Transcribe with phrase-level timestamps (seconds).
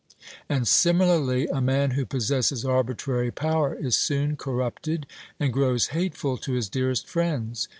[0.49, 5.05] And similarly, a man who possesses arbitrary power is soon corrupted,
[5.39, 7.67] and grows hateful to his dearest friends.